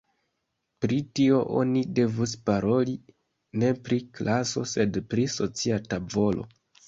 [0.83, 2.95] Pri tio oni devus paroli
[3.63, 6.49] ne pri klaso, sed pri socia tavolo.